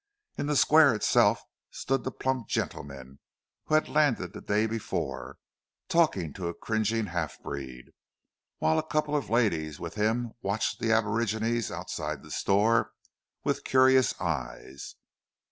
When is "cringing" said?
6.55-7.05